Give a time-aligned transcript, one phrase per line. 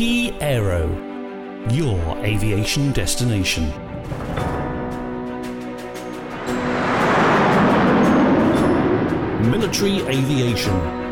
[0.00, 0.88] Key Aero,
[1.68, 3.68] your aviation destination.
[9.50, 11.09] Military Aviation.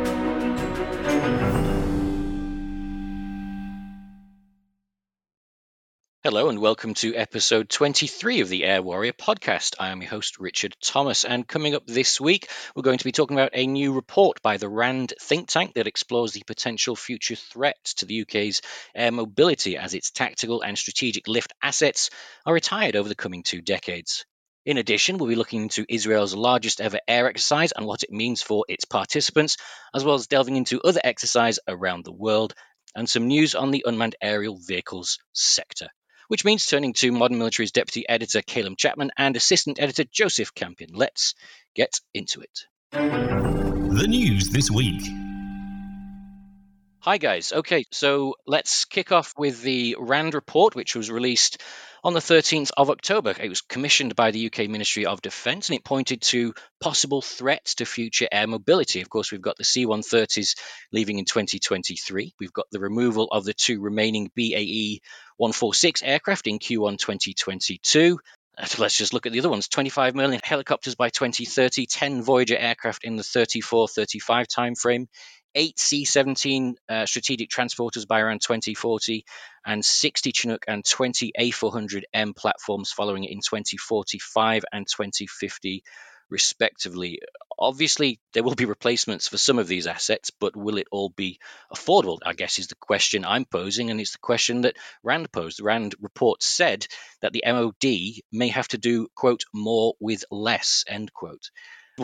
[6.29, 9.77] Hello and welcome to episode 23 of the Air Warrior podcast.
[9.80, 13.12] I am your host, Richard Thomas, and coming up this week, we're going to be
[13.12, 17.34] talking about a new report by the RAND think tank that explores the potential future
[17.34, 18.60] threats to the UK's
[18.95, 22.10] air mobility as its tactical and strategic lift assets
[22.45, 24.27] are retired over the coming two decades.
[24.66, 28.42] In addition, we'll be looking into Israel's largest ever air exercise and what it means
[28.42, 29.56] for its participants,
[29.95, 32.52] as well as delving into other exercise around the world
[32.95, 35.88] and some news on the unmanned aerial vehicles sector
[36.28, 37.18] which means turning to mm-hmm.
[37.18, 40.91] Modern Military's deputy editor, Caleb Chapman, and assistant editor, Joseph Campion.
[40.95, 41.34] Let's
[41.74, 42.60] get into it.
[42.92, 45.02] The news this week.
[47.00, 47.52] Hi, guys.
[47.52, 51.62] Okay, so let's kick off with the RAND report, which was released
[52.04, 53.34] on the 13th of October.
[53.38, 57.77] It was commissioned by the UK Ministry of Defence and it pointed to possible threats
[57.77, 59.00] to future air mobility.
[59.00, 60.56] Of course, we've got the C 130s
[60.92, 62.34] leaving in 2023.
[62.38, 65.00] We've got the removal of the two remaining BAE
[65.36, 68.19] 146 aircraft in Q1 2022.
[68.58, 72.56] Uh, let's just look at the other ones 25 million helicopters by 2030, 10 Voyager
[72.56, 75.06] aircraft in the 34 35 timeframe,
[75.54, 79.24] eight C 17 uh, strategic transporters by around 2040,
[79.66, 85.82] and 60 Chinook and 20 A400M platforms following in 2045 and 2050,
[86.30, 87.20] respectively.
[87.58, 91.41] Obviously, there will be replacements for some of these assets, but will it all be
[91.74, 92.19] affordable?
[92.24, 95.58] I guess is the question I'm posing, and it's the question that RAND posed.
[95.58, 96.86] The RAND report said
[97.20, 101.50] that the MOD may have to do, quote, more with less, end quote.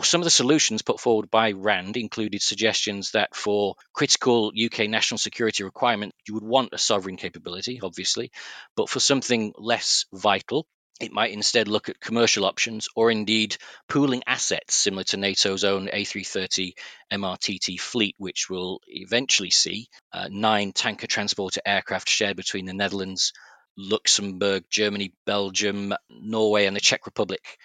[0.03, 5.19] Some of the solutions put forward by RAND included suggestions that for critical UK national
[5.19, 8.33] security requirement, you would want a sovereign capability, obviously,
[8.77, 10.67] but for something less vital,
[11.01, 13.57] it might instead look at commercial options or indeed
[13.89, 16.75] pooling assets similar to NATO's own A330
[17.13, 23.33] MRTT fleet, which will eventually see uh, nine tanker transporter aircraft shared between the Netherlands,
[23.77, 27.59] Luxembourg, Germany, Belgium, Norway, and the Czech Republic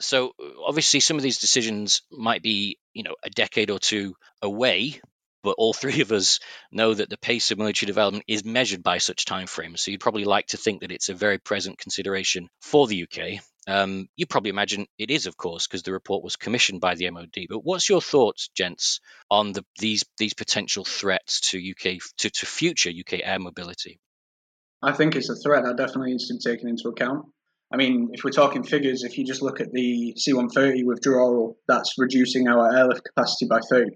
[0.00, 0.32] so
[0.66, 5.00] obviously some of these decisions might be you know a decade or two away
[5.42, 6.40] but all three of us
[6.72, 9.78] know that the pace of military development is measured by such timeframes.
[9.78, 13.40] So you'd probably like to think that it's a very present consideration for the uk
[13.68, 17.10] um, you probably imagine it is of course because the report was commissioned by the
[17.10, 22.30] mod but what's your thoughts gents on the, these these potential threats to uk to,
[22.30, 23.98] to future uk air mobility?
[24.82, 27.26] I think it's a threat that definitely needs to be taken into account.
[27.72, 31.94] I mean, if we're talking figures, if you just look at the C-130 withdrawal, that's
[31.98, 33.88] reducing our airlift capacity by 30%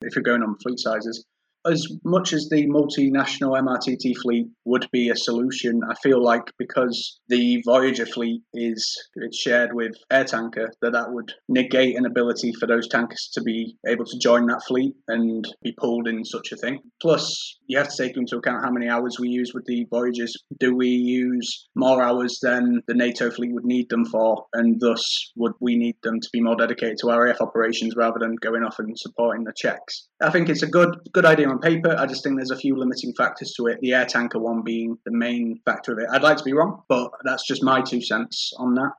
[0.00, 1.24] if you're going on fleet sizes
[1.66, 7.20] as much as the multinational MRTT fleet would be a solution, I feel like because
[7.28, 12.66] the Voyager fleet is it's shared with AirTanker, that that would negate an ability for
[12.66, 16.56] those tankers to be able to join that fleet and be pulled in such a
[16.56, 16.80] thing.
[17.00, 20.34] Plus, you have to take into account how many hours we use with the Voyagers.
[20.58, 25.32] Do we use more hours than the NATO fleet would need them for, and thus
[25.36, 28.78] would we need them to be more dedicated to RAF operations rather than going off
[28.78, 30.08] and supporting the Czechs?
[30.20, 31.94] I think it's a good good idea on paper.
[31.98, 33.78] I just think there's a few limiting factors to it.
[33.80, 36.08] The air tanker one being the main factor of it.
[36.10, 38.92] I'd like to be wrong, but that's just my two cents on that.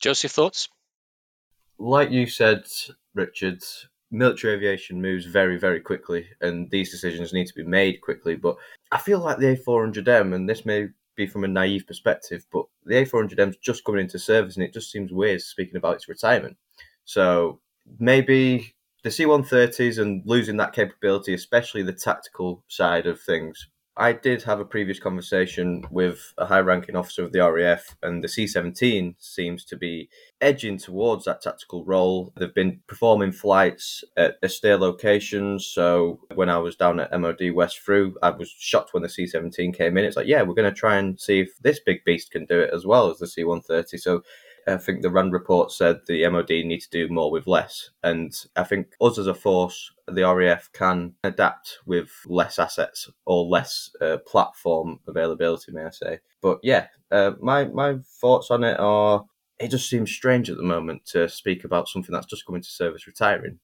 [0.00, 0.68] Joseph, thoughts?
[1.78, 2.64] Like you said,
[3.14, 3.62] Richard,
[4.10, 8.36] military aviation moves very, very quickly, and these decisions need to be made quickly.
[8.36, 8.56] But
[8.92, 12.94] I feel like the A400M, and this may be from a naive perspective, but the
[12.94, 16.56] A400M is just coming into service, and it just seems weird speaking about its retirement.
[17.04, 17.60] So
[17.98, 18.73] maybe
[19.04, 23.68] the C-130s and losing that capability, especially the tactical side of things.
[23.96, 28.28] I did have a previous conversation with a high-ranking officer of the RAF, and the
[28.28, 30.08] C-17 seems to be
[30.40, 32.32] edging towards that tactical role.
[32.36, 35.66] They've been performing flights at austere locations.
[35.66, 39.76] So when I was down at MOD West Freugh, I was shocked when the C-17
[39.76, 40.04] came in.
[40.04, 42.58] It's like, yeah, we're going to try and see if this big beast can do
[42.58, 44.00] it as well as the C-130.
[44.00, 44.22] So
[44.66, 47.90] I think the RAND report said the MOD need to do more with less.
[48.02, 53.44] And I think us as a force, the RAF can adapt with less assets or
[53.44, 56.18] less uh, platform availability, may I say.
[56.40, 59.24] But yeah, uh, my, my thoughts on it are
[59.60, 62.68] it just seems strange at the moment to speak about something that's just coming to
[62.68, 63.60] service retiring.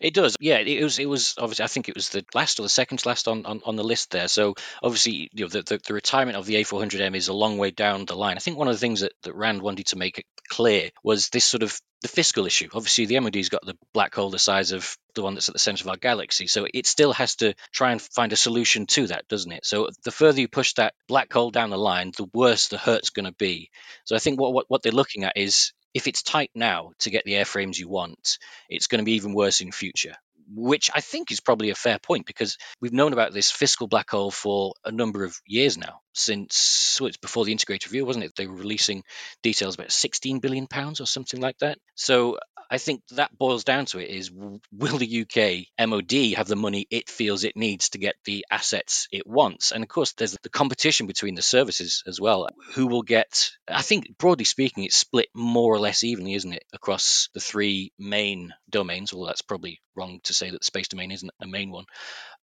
[0.00, 0.58] It does, yeah.
[0.58, 1.64] It was, it was obviously.
[1.64, 3.84] I think it was the last or the second to last on, on, on the
[3.84, 4.26] list there.
[4.26, 7.70] So obviously, you know, the, the, the retirement of the A400M is a long way
[7.70, 8.36] down the line.
[8.36, 11.44] I think one of the things that, that Rand wanted to make clear was this
[11.44, 12.68] sort of the fiscal issue.
[12.74, 15.58] Obviously, the MOD's got the black hole the size of the one that's at the
[15.58, 19.06] center of our galaxy, so it still has to try and find a solution to
[19.06, 19.64] that, doesn't it?
[19.64, 23.10] So the further you push that black hole down the line, the worse the hurt's
[23.10, 23.70] going to be.
[24.04, 27.10] So I think what, what what they're looking at is if it's tight now to
[27.10, 30.16] get the airframes you want, it's going to be even worse in future
[30.54, 34.10] which I think is probably a fair point because we've known about this fiscal black
[34.10, 36.00] hole for a number of years now.
[36.14, 38.32] Since well, it's before the integrated review, wasn't it?
[38.36, 39.02] They were releasing
[39.42, 41.78] details about 16 billion pounds or something like that.
[41.94, 42.38] So
[42.72, 46.86] I think that boils down to it is will the UK MOD have the money
[46.90, 49.72] it feels it needs to get the assets it wants?
[49.72, 52.48] And of course, there's the competition between the services as well.
[52.72, 56.64] Who will get, I think, broadly speaking, it's split more or less evenly, isn't it,
[56.72, 59.12] across the three main domains?
[59.12, 61.84] Although that's probably wrong to say that the space domain isn't a main one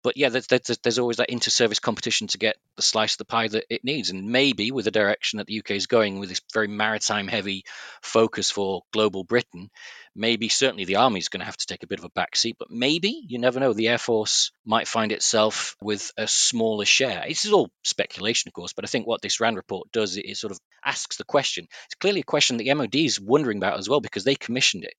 [0.03, 3.25] but yeah, there's, there's, there's always that inter-service competition to get the slice of the
[3.25, 6.29] pie that it needs, and maybe with the direction that the UK is going with
[6.29, 7.65] this very maritime-heavy
[8.01, 9.71] focus for global Britain,
[10.19, 12.57] maybe certainly the army is going to have to take a bit of a backseat,
[12.59, 13.73] but maybe you never know.
[13.73, 17.25] The air force might find itself with a smaller share.
[17.27, 20.41] This is all speculation, of course, but I think what this Rand report does is
[20.41, 21.67] sort of asks the question.
[21.87, 24.85] It's clearly a question that the MOD is wondering about as well because they commissioned
[24.85, 24.95] it.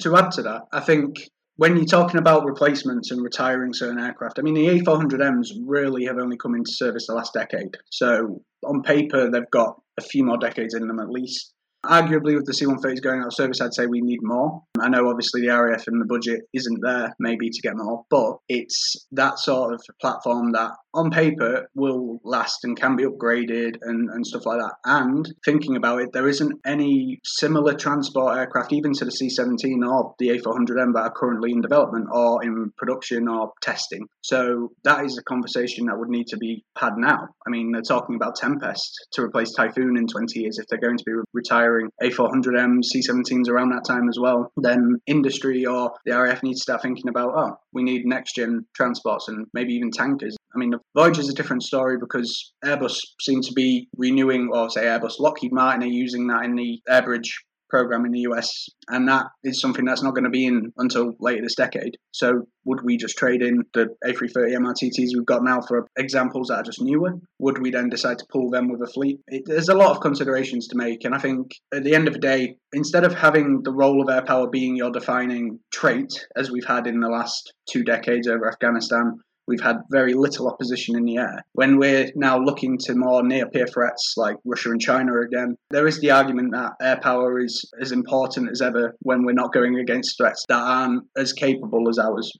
[0.00, 4.38] To add to that, I think when you're talking about replacements and retiring certain aircraft,
[4.38, 7.76] I mean, the A400Ms really have only come into service the last decade.
[7.90, 11.52] So on paper, they've got a few more decades in them at least.
[11.84, 14.62] Arguably, with the C-130s going out of service, I'd say we need more.
[14.80, 18.38] I know obviously the RAF and the budget isn't there maybe to get more, but
[18.48, 24.08] it's that sort of platform that on paper will last and can be upgraded and,
[24.10, 24.74] and stuff like that.
[24.84, 29.82] And thinking about it, there isn't any similar transport aircraft, even to the C 17
[29.84, 34.06] or the A400M, that are currently in development or in production or testing.
[34.22, 37.28] So that is a conversation that would need to be had now.
[37.46, 40.98] I mean, they're talking about Tempest to replace Typhoon in 20 years if they're going
[40.98, 44.50] to be retiring A400M, C 17s around that time as well.
[44.56, 48.66] Then industry or the RAF needs to start thinking about, oh, we need next gen
[48.74, 52.96] transports and maybe even tankers I mean, the Voyager is a different story because Airbus
[53.20, 57.28] seem to be renewing, or say Airbus, Lockheed Martin are using that in the Airbridge
[57.74, 61.10] program in the US, and that is something that's not going to be in until
[61.18, 61.96] later this decade.
[62.12, 66.60] So, would we just trade in the A330 MRTTs we've got now for examples that
[66.60, 67.14] are just newer?
[67.40, 69.18] Would we then decide to pull them with a fleet?
[69.26, 72.14] It, there's a lot of considerations to make, and I think at the end of
[72.14, 76.52] the day, instead of having the role of air power being your defining trait, as
[76.52, 81.04] we've had in the last two decades over Afghanistan, we've had very little opposition in
[81.04, 81.44] the air.
[81.52, 85.86] When we're now looking to more near peer threats like Russia and China again, there
[85.86, 89.78] is the argument that air power is as important as ever when we're not going
[89.78, 92.32] against threats that aren't as capable as ours.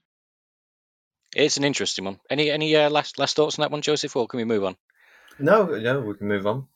[1.35, 2.19] It's an interesting one.
[2.29, 4.77] Any any uh, last last thoughts on that one, Joseph, or can we move on?
[5.37, 6.67] No, no, we can move on.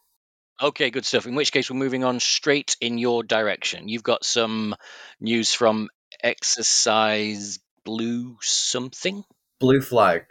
[0.62, 1.26] Okay, good stuff.
[1.26, 3.88] In which case, we're moving on straight in your direction.
[3.88, 4.76] You've got some
[5.22, 5.90] news from
[6.22, 9.24] Exercise Blue something.
[9.60, 10.24] Blue Flag.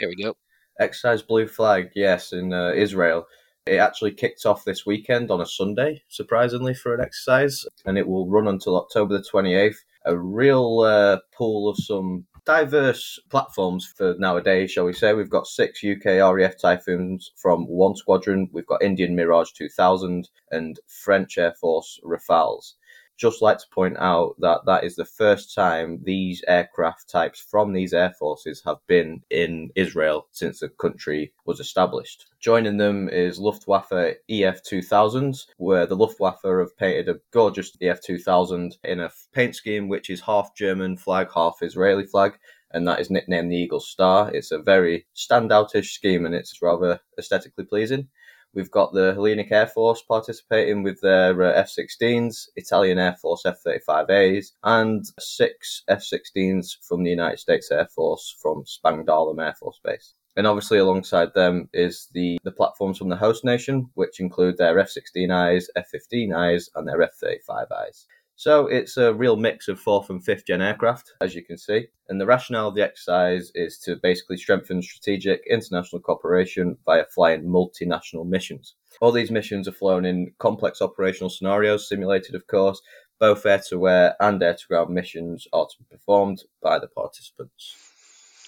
[0.00, 0.36] Here we go.
[0.80, 3.26] Exercise Blue Flag, yes, in uh, Israel.
[3.66, 8.08] It actually kicked off this weekend on a Sunday, surprisingly, for an exercise, and it
[8.08, 9.76] will run until October the 28th.
[10.06, 15.14] A real uh, pool of some diverse platforms for nowadays, shall we say.
[15.14, 20.80] We've got six UK RAF Typhoons from one squadron, we've got Indian Mirage 2000 and
[20.88, 22.74] French Air Force Rafales
[23.16, 27.72] just like to point out that that is the first time these aircraft types from
[27.72, 32.26] these air forces have been in Israel since the country was established.
[32.40, 38.76] Joining them is Luftwaffe EF 2000s, where the Luftwaffe have painted a gorgeous EF 2000
[38.84, 42.38] in a paint scheme which is half German flag, half Israeli flag
[42.74, 44.30] and that is nicknamed the Eagle Star.
[44.34, 48.08] It's a very standoutish scheme and it's rather aesthetically pleasing.
[48.54, 53.44] We've got the Hellenic Air Force participating with their uh, F 16s, Italian Air Force
[53.44, 59.54] F 35As, and six F 16s from the United States Air Force from Spangdahlem Air
[59.58, 60.14] Force Base.
[60.36, 64.78] And obviously, alongside them is the, the platforms from the host nation, which include their
[64.78, 68.06] F 16Is, F 15Is, and their F 35Is.
[68.36, 71.86] So it's a real mix of fourth and fifth gen aircraft, as you can see.
[72.08, 77.44] And the rationale of the exercise is to basically strengthen strategic international cooperation via flying
[77.44, 78.74] multinational missions.
[79.00, 82.82] All these missions are flown in complex operational scenarios, simulated, of course.
[83.20, 86.88] Both air to air and air to ground missions are to be performed by the
[86.88, 87.76] participants.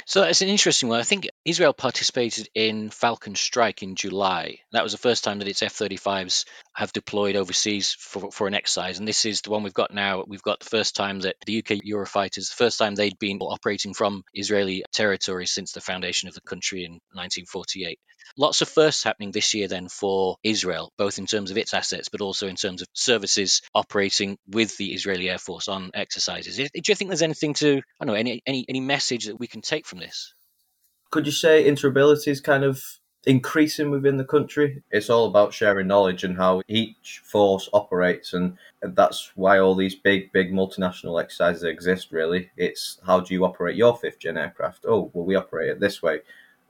[0.04, 1.00] So it's an interesting one.
[1.00, 4.58] I think Israel participated in Falcon Strike in July.
[4.72, 8.54] That was the first time that its F 35s have deployed overseas for, for an
[8.54, 8.98] exercise.
[8.98, 10.24] And this is the one we've got now.
[10.26, 13.94] We've got the first time that the UK Eurofighters, the first time they'd been operating
[13.94, 18.00] from Israeli territory since the foundation of the country in 1948.
[18.36, 22.08] Lots of firsts happening this year then for Israel, both in terms of its assets,
[22.08, 26.56] but also in terms of services operating with the Israeli Air Force on exercises.
[26.56, 29.46] Do you think there's anything to, I don't know, any, any, any message that we
[29.46, 30.34] can take from this?
[31.10, 32.82] Could you say interoperability is kind of
[33.26, 34.82] increasing within the country?
[34.90, 39.94] It's all about sharing knowledge and how each force operates, and that's why all these
[39.94, 42.12] big, big multinational exercises exist.
[42.12, 44.84] Really, it's how do you operate your fifth gen aircraft?
[44.88, 46.20] Oh, well, we operate it this way.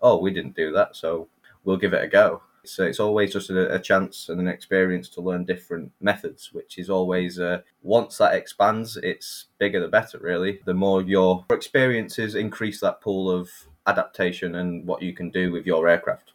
[0.03, 1.29] Oh, we didn't do that, so
[1.65, 2.43] we'll give it a go.
[2.65, 6.79] So it's always just a, a, chance and an experience to learn different methods, which
[6.79, 10.19] is always uh, once that expands, it's bigger the better.
[10.19, 13.51] Really, the more your experiences increase that pool of
[13.87, 16.33] adaptation and what you can do with your aircraft.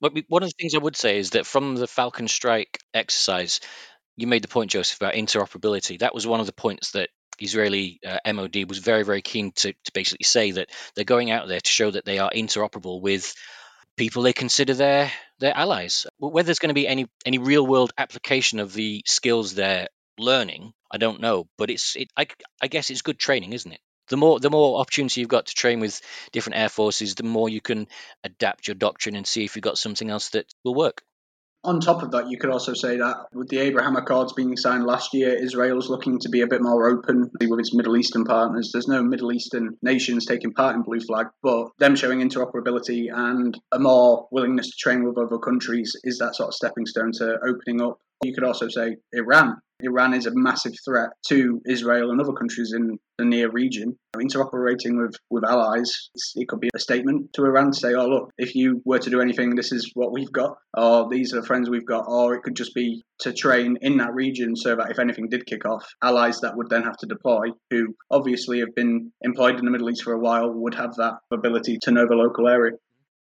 [0.00, 3.60] One of the things I would say is that from the Falcon Strike exercise,
[4.16, 6.00] you made the point, Joseph, about interoperability.
[6.00, 9.72] That was one of the points that Israeli uh, MOD was very, very keen to,
[9.72, 13.32] to basically say that they're going out there to show that they are interoperable with
[13.96, 16.06] people they consider their their allies.
[16.18, 19.88] Whether there's going to be any any real world application of the skills they're
[20.18, 21.46] learning, I don't know.
[21.58, 22.26] But it's it, I,
[22.60, 23.80] I guess it's good training, isn't it?
[24.12, 26.00] The more the more opportunity you've got to train with
[26.32, 27.88] different air forces, the more you can
[28.22, 31.02] adapt your doctrine and see if you've got something else that will work.
[31.64, 34.84] On top of that, you could also say that with the Abraham Accords being signed
[34.84, 38.70] last year, Israel's looking to be a bit more open with its Middle Eastern partners.
[38.72, 43.58] There's no Middle Eastern nations taking part in Blue Flag, but them showing interoperability and
[43.70, 47.38] a more willingness to train with other countries is that sort of stepping stone to
[47.46, 47.98] opening up.
[48.24, 52.72] You could also say Iran Iran is a massive threat to Israel and other countries
[52.74, 53.98] in the near region.
[54.16, 58.30] Interoperating with, with allies, it could be a statement to Iran to say, oh, look,
[58.38, 61.46] if you were to do anything, this is what we've got, or these are the
[61.46, 64.90] friends we've got, or it could just be to train in that region so that
[64.90, 68.74] if anything did kick off, allies that would then have to deploy, who obviously have
[68.74, 72.06] been employed in the Middle East for a while, would have that ability to know
[72.06, 72.72] the local area.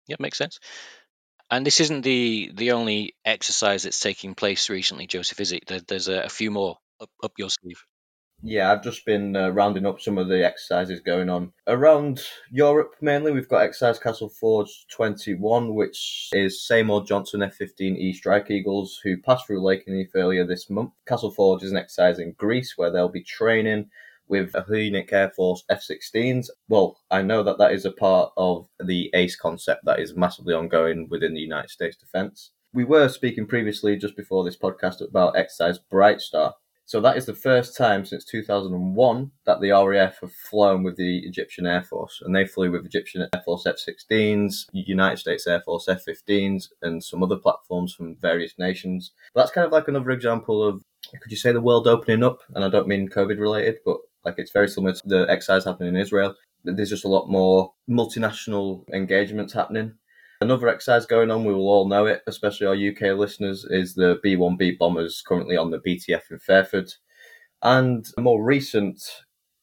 [0.06, 0.58] Yeah, makes sense.
[1.50, 5.66] And this isn't the the only exercise that's taking place recently, Joseph, is it?
[5.66, 7.82] There, there's a, a, few more up, up your sleeve.
[8.42, 12.94] Yeah, I've just been uh, rounding up some of the exercises going on around Europe
[13.02, 13.32] mainly.
[13.32, 19.20] We've got Exercise Castle Forge 21, which is Seymour Johnson F 15E Strike Eagles, who
[19.20, 20.92] passed through Lakenheath earlier this month.
[21.06, 23.90] Castle Forge is an exercise in Greece where they'll be training
[24.30, 26.48] with a Hellenic Air Force F 16s.
[26.68, 30.54] Well, I know that that is a part of the ACE concept that is massively
[30.54, 32.52] ongoing within the United States Defence.
[32.72, 36.54] We were speaking previously, just before this podcast, about exercise Bright Star.
[36.86, 41.20] So that is the first time since 2001 that the RAF have flown with the
[41.20, 45.86] Egyptian Air Force, and they flew with Egyptian Air Force F-16s, United States Air Force
[45.86, 49.12] F-15s, and some other platforms from various nations.
[49.36, 50.82] That's kind of like another example of,
[51.22, 52.40] could you say, the world opening up?
[52.56, 55.94] And I don't mean COVID related, but like it's very similar to the exercise happening
[55.94, 56.34] in Israel.
[56.64, 59.94] There's just a lot more multinational engagements happening.
[60.42, 64.18] Another exercise going on, we will all know it, especially our UK listeners, is the
[64.22, 66.94] B 1B bombers currently on the BTF in Fairford.
[67.62, 69.02] And a more recent,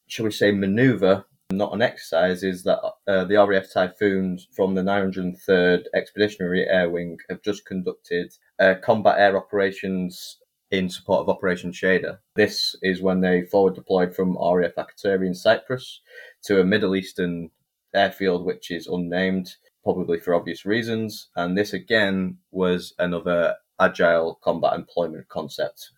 [0.06, 4.82] shall we say, manoeuvre, not an exercise, is that uh, the RAF Typhoons from the
[4.82, 10.38] 903rd Expeditionary Air Wing have just conducted uh, combat air operations
[10.70, 12.18] in support of Operation Shader.
[12.34, 16.00] This is when they forward deployed from RAF Akrotiri in Cyprus
[16.44, 17.50] to a Middle Eastern
[17.94, 21.28] airfield which is unnamed, probably for obvious reasons.
[21.36, 25.90] And this again was another agile combat employment concept,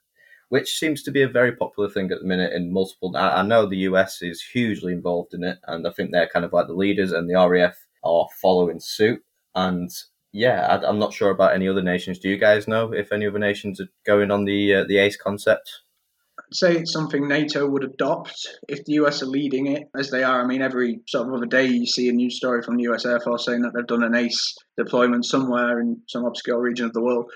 [0.48, 3.16] which seems to be a very popular thing at the minute in multiple.
[3.16, 6.52] I, know the US is hugely involved in it, and I think they're kind of
[6.52, 9.22] like the leaders, and the RAF are following suit.
[9.54, 9.90] And
[10.32, 12.18] yeah, I, am not sure about any other nations.
[12.18, 15.16] Do you guys know if any other nations are going on the uh, the ACE
[15.16, 15.82] concept?
[16.38, 20.22] I'd say it's something NATO would adopt if the US are leading it, as they
[20.22, 20.42] are.
[20.42, 23.04] I mean, every sort of other day you see a news story from the US
[23.04, 26.92] Air Force saying that they've done an ACE deployment somewhere in some obscure region of
[26.92, 27.30] the world.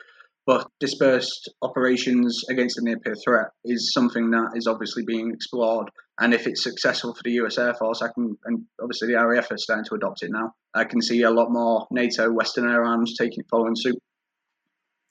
[0.46, 5.90] But dispersed operations against a near peer threat is something that is obviously being explored.
[6.20, 9.50] And if it's successful for the US Air Force, I can, and obviously the RAF
[9.52, 10.52] is starting to adopt it now.
[10.74, 13.98] I can see a lot more NATO Western air arms taking following suit.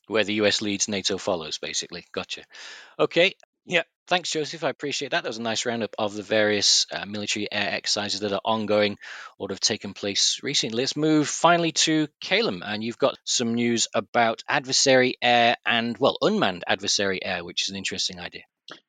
[0.08, 2.06] Where the US leads, NATO follows, basically.
[2.12, 2.44] Gotcha.
[3.00, 3.34] Okay.
[3.65, 3.84] Yeah.
[4.08, 4.63] Thanks, Joseph.
[4.65, 5.24] I appreciate that.
[5.24, 8.98] That was a nice roundup of the various uh, military air exercises that are ongoing
[9.39, 10.77] or have taken place recently.
[10.82, 16.17] Let's move finally to Caleb, and you've got some news about adversary air and, well,
[16.22, 18.43] unmanned adversary air, which is an interesting idea.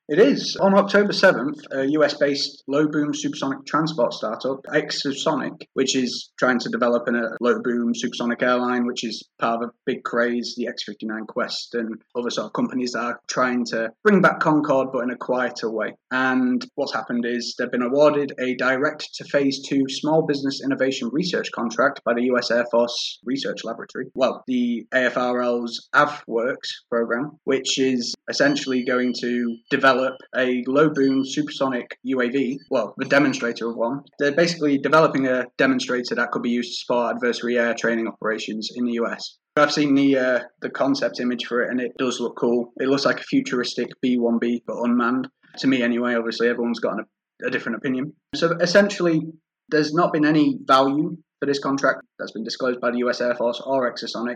[0.07, 0.55] It is.
[0.61, 6.59] On October 7th, a US based low boom supersonic transport startup, Exosonic, which is trying
[6.59, 10.67] to develop a low boom supersonic airline, which is part of a big craze, the
[10.67, 14.91] X 59 QueSST, and other sort of companies that are trying to bring back Concorde
[14.93, 15.95] but in a quieter way.
[16.11, 21.09] And what's happened is they've been awarded a direct to phase two small business innovation
[21.11, 24.11] research contract by the US Air Force Research Laboratory.
[24.13, 26.57] Well, the AFRL's AFWERX
[26.91, 29.94] program, which is essentially going to develop
[30.35, 34.01] a low boom supersonic UAV, well, the demonstrator of one.
[34.19, 38.69] They're basically developing a demonstrator that could be used to spot adversary air training operations
[38.75, 39.37] in the US.
[39.57, 42.73] I've seen the uh, the concept image for it, and it does look cool.
[42.77, 45.27] It looks like a futuristic B-1B, but unmanned.
[45.59, 46.15] To me, anyway.
[46.15, 48.11] Obviously, everyone's got a, a different opinion.
[48.35, 49.21] So essentially,
[49.69, 53.35] there's not been any value for this contract that's been disclosed by the US Air
[53.35, 54.35] Force or Exosonic.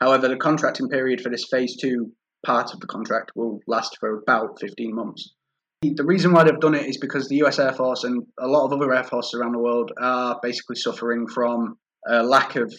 [0.00, 2.12] However, the contracting period for this phase two
[2.44, 5.34] part of the contract will last for about 15 months.
[5.82, 8.66] The reason why they've done it is because the US Air Force and a lot
[8.66, 12.72] of other air forces around the world are basically suffering from a lack of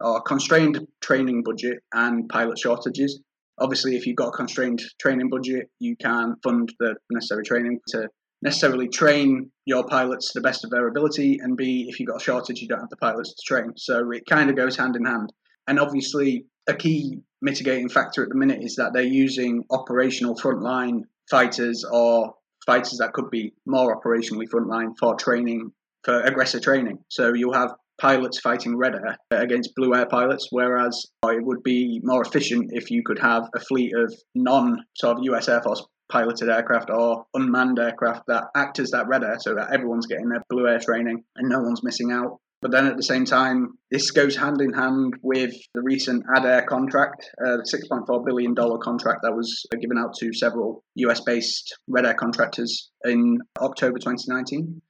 [0.00, 3.20] or constrained training budget and pilot shortages.
[3.58, 8.08] Obviously, if you've got a constrained training budget, you can fund the necessary training to
[8.42, 12.20] necessarily train your pilots to the best of their ability, and B, if you've got
[12.20, 13.72] a shortage, you don't have the pilots to train.
[13.76, 15.32] So it kind of goes hand in hand.
[15.66, 21.02] And obviously, a key mitigating factor at the minute is that they're using operational frontline
[21.30, 22.34] fighters or
[22.66, 25.70] fighters that could be more operationally frontline for training,
[26.04, 26.98] for aggressor training.
[27.08, 32.00] So you'll have pilots fighting red air against blue air pilots, whereas it would be
[32.02, 35.84] more efficient if you could have a fleet of non sort of US Air Force
[36.10, 40.28] piloted aircraft or unmanned aircraft that act as that red air so that everyone's getting
[40.28, 42.38] their blue air training and no one's missing out.
[42.64, 46.62] But then at the same time, this goes hand in hand with the recent ADAIR
[46.66, 52.06] contract, uh, the $6.4 billion contract that was given out to several US based Red
[52.06, 54.80] Air contractors in October 2019.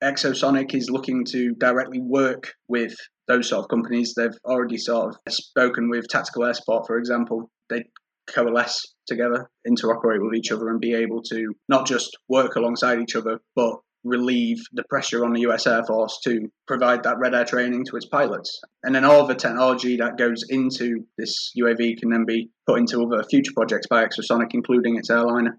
[0.00, 2.94] Exosonic is looking to directly work with
[3.26, 4.14] those sort of companies.
[4.16, 7.50] They've already sort of spoken with Tactical Air Support, for example.
[7.68, 7.82] They
[8.28, 13.16] coalesce together, interoperate with each other, and be able to not just work alongside each
[13.16, 17.44] other, but relieve the pressure on the US Air Force to provide that red air
[17.44, 18.60] training to its pilots.
[18.82, 23.02] And then all the technology that goes into this UAV can then be put into
[23.02, 25.58] other future projects by Exosonic, including its airliner.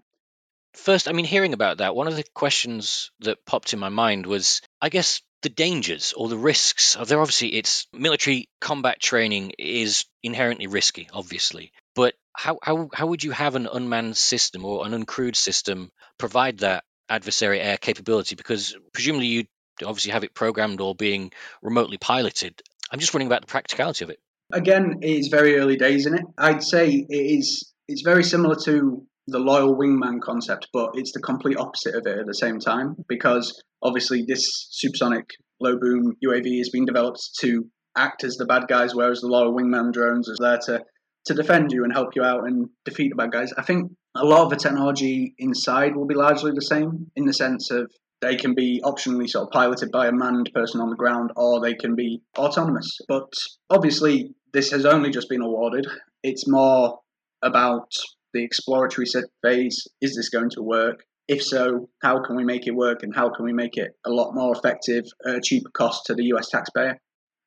[0.74, 4.26] First, I mean, hearing about that, one of the questions that popped in my mind
[4.26, 6.96] was, I guess, the dangers or the risks.
[6.96, 11.72] Uh, Are there, obviously, it's military combat training is inherently risky, obviously.
[11.94, 16.58] But how, how, how would you have an unmanned system or an uncrewed system provide
[16.58, 19.44] that adversary air capability because presumably you
[19.84, 22.60] obviously have it programmed or being remotely piloted.
[22.90, 24.18] I'm just wondering about the practicality of it.
[24.52, 26.22] Again, it's very early days in it.
[26.38, 27.72] I'd say it is.
[27.88, 32.18] It's very similar to the loyal wingman concept, but it's the complete opposite of it
[32.18, 37.66] at the same time because obviously this supersonic low boom UAV is being developed to
[37.96, 40.82] act as the bad guys, whereas the loyal wingman drones is there to
[41.26, 43.52] to defend you and help you out and defeat the bad guys.
[43.58, 47.32] I think a lot of the technology inside will be largely the same in the
[47.32, 50.96] sense of they can be optionally sort of piloted by a manned person on the
[50.96, 52.98] ground or they can be autonomous.
[53.08, 53.32] But
[53.68, 55.86] obviously, this has only just been awarded.
[56.22, 57.00] It's more
[57.42, 57.88] about
[58.32, 59.06] the exploratory
[59.42, 59.86] phase.
[60.00, 61.04] Is this going to work?
[61.28, 64.10] If so, how can we make it work and how can we make it a
[64.10, 66.98] lot more effective at a cheaper cost to the US taxpayer?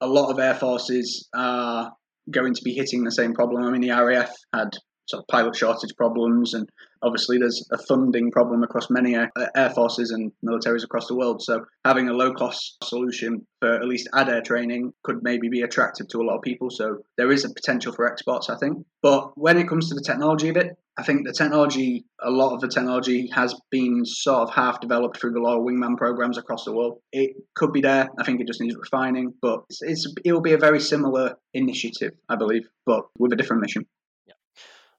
[0.01, 1.93] A lot of air forces are
[2.29, 3.63] going to be hitting the same problem.
[3.63, 4.69] I mean, the RAF had
[5.10, 6.69] sort of pilot shortage problems, and
[7.02, 11.15] obviously there's a funding problem across many air, uh, air forces and militaries across the
[11.15, 11.41] world.
[11.41, 16.08] So having a low cost solution for at least ADAIR training could maybe be attractive
[16.10, 16.69] to a lot of people.
[16.69, 18.86] So there is a potential for exports, I think.
[19.02, 22.54] But when it comes to the technology of it, I think the technology, a lot
[22.54, 26.65] of the technology has been sort of half developed through the loyal wingman programs across
[26.65, 27.00] the world.
[27.13, 28.10] It could be there.
[28.19, 31.36] I think it just needs refining, but it's, it's it will be a very similar
[31.54, 33.86] initiative, I believe, but with a different mission.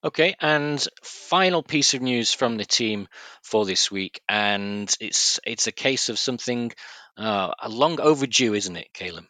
[0.03, 3.07] Okay, and final piece of news from the team
[3.43, 6.73] for this week, and it's it's a case of something
[7.19, 9.25] uh, a long overdue, isn't it, Caleb?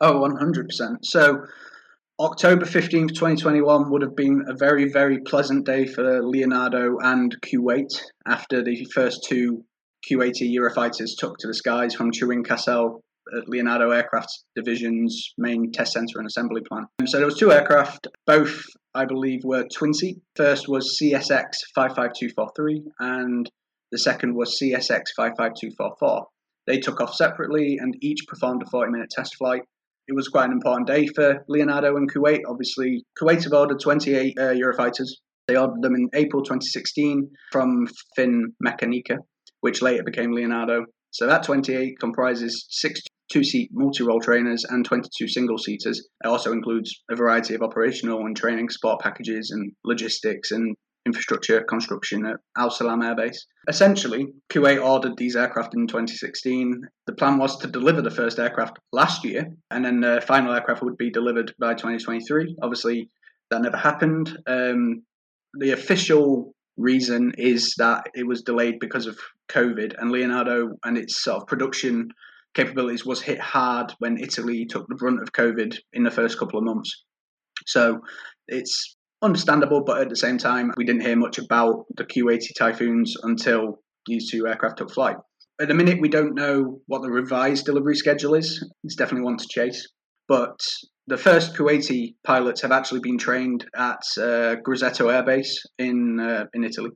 [0.00, 0.96] Oh, 100%.
[1.02, 1.44] So,
[2.18, 8.00] October 15th, 2021 would have been a very, very pleasant day for Leonardo and Kuwait
[8.26, 9.64] after the first two
[10.08, 13.00] Kuwaiti Eurofighters took to the skies from Turin Caselle
[13.36, 16.86] at Leonardo Aircraft Division's main test center and assembly plant.
[17.06, 18.62] So there was two aircraft, both
[18.94, 20.18] I believe were twin seat.
[20.36, 23.50] First was CSX 55243 and
[23.90, 26.26] the second was CSX 55244.
[26.66, 29.62] They took off separately and each performed a 40 minute test flight.
[30.08, 32.40] It was quite an important day for Leonardo and Kuwait.
[32.48, 35.08] Obviously, Kuwait have ordered 28 uh, Eurofighters.
[35.46, 37.86] They ordered them in April 2016 from
[38.18, 39.18] Finmeccanica,
[39.60, 40.86] which later became Leonardo.
[41.10, 43.00] So that 28 comprises six
[43.32, 46.06] two seat multi role trainers and 22 single seaters.
[46.22, 51.62] It also includes a variety of operational and training support packages and logistics and infrastructure
[51.62, 53.46] construction at Al Salem Air Base.
[53.68, 56.80] Essentially, Kuwait ordered these aircraft in 2016.
[57.06, 60.82] The plan was to deliver the first aircraft last year, and then the final aircraft
[60.82, 62.56] would be delivered by 2023.
[62.62, 63.10] Obviously,
[63.50, 64.36] that never happened.
[64.46, 65.02] Um,
[65.58, 69.18] the official reason is that it was delayed because of
[69.50, 72.08] COVID, and Leonardo and its sort of production
[72.54, 76.58] capabilities was hit hard when Italy took the brunt of COVID in the first couple
[76.58, 77.04] of months.
[77.66, 78.00] So
[78.48, 83.14] it's understandable, but at the same time, we didn't hear much about the Kuwaiti Typhoons
[83.22, 85.16] until these two aircraft took flight.
[85.60, 88.68] At the minute, we don't know what the revised delivery schedule is.
[88.82, 89.88] It's definitely one to chase.
[90.28, 90.58] But
[91.06, 96.46] the first Kuwaiti pilots have actually been trained at uh, Grosseto Air Base in uh,
[96.54, 96.90] in Italy,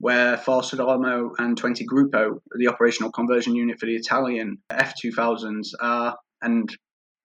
[0.00, 6.16] where Force Sodalomo and 20 Gruppo, the operational conversion unit for the Italian F2000s, are,
[6.42, 6.68] and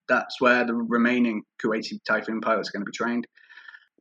[0.09, 3.27] that's where the remaining Kuwaiti Typhoon pilots are going to be trained.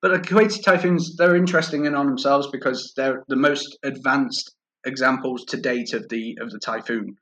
[0.00, 4.54] But the Kuwaiti Typhoons, they're interesting in on themselves because they're the most advanced
[4.84, 7.16] examples to date of the of the Typhoon.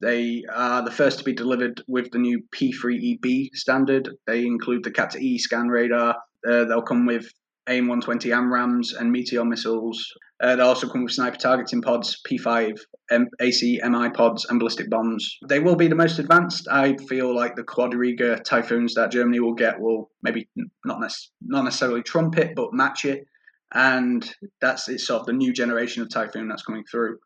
[0.00, 4.08] They are the first to be delivered with the new P3EB standard.
[4.26, 6.16] They include the Cat E scan radar.
[6.48, 7.30] Uh, they'll come with
[7.70, 10.12] AIM 120 AMRAAMs and Meteor missiles.
[10.42, 12.78] Uh, they also come with sniper targeting pods, P5
[13.10, 15.38] M- AC MI pods, and ballistic bombs.
[15.48, 16.66] They will be the most advanced.
[16.68, 20.48] I feel like the Quadriga Typhoons that Germany will get will maybe
[20.84, 23.24] not, nec- not necessarily trump it, but match it.
[23.72, 24.28] And
[24.60, 27.18] that's it's sort of the new generation of Typhoon that's coming through.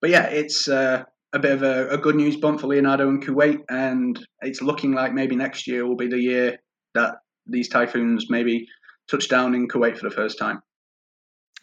[0.00, 3.24] But yeah, it's uh, a bit of a, a, good news bump for Leonardo and
[3.24, 6.56] Kuwait, and it's looking like maybe next year will be the year
[6.94, 7.14] that
[7.46, 8.66] these typhoons maybe
[9.08, 10.62] touch down in Kuwait for the first time.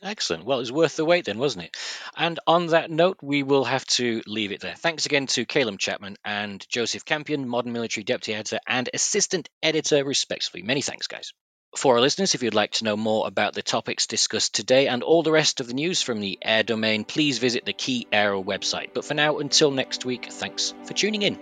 [0.02, 0.46] Excellent.
[0.46, 1.78] Well, it was worth the wait then, wasn't it?
[2.16, 4.76] And on that note, we will have to leave it there.
[4.76, 10.06] Thanks again to Caleb Chapman and Joseph Campion, Modern Military Deputy Editor and Assistant Editor,
[10.06, 10.62] respectively.
[10.62, 11.34] Many thanks, guys.
[11.76, 15.04] For our listeners, if you'd like to know more about the topics discussed today and
[15.04, 18.42] all the rest of the news from the air domain, please visit the Key Aero
[18.42, 18.94] website.
[18.94, 21.38] But for now, until next week, thanks for tuning in.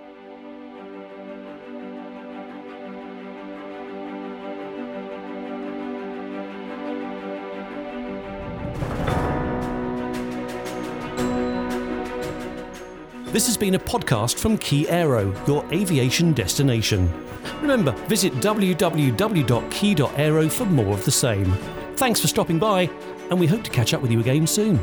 [13.38, 17.08] This has been a podcast from Key Aero, your aviation destination.
[17.62, 18.90] Remember, visit www.key.aero
[20.50, 21.46] for more of the same.
[21.98, 22.90] Thanks for stopping by,
[23.30, 24.80] and we hope to catch up with you again soon.